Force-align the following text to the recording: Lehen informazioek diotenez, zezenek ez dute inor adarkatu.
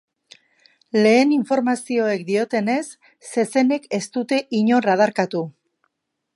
Lehen 0.97 1.33
informazioek 1.35 2.23
diotenez, 2.31 2.81
zezenek 3.35 3.87
ez 4.01 4.03
dute 4.17 4.43
inor 4.63 4.93
adarkatu. 4.97 5.47